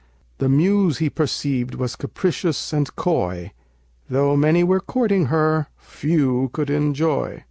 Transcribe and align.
The 0.39 0.49
Muse 0.49 0.97
he 0.97 1.11
perceived 1.11 1.75
was 1.75 1.95
capricious 1.95 2.73
and 2.73 2.89
coy; 2.95 3.51
Though 4.09 4.35
many 4.35 4.63
were 4.63 4.79
courting 4.79 5.27
her, 5.27 5.67
few 5.77 6.49
could 6.53 6.71
enjoy. 6.71 7.39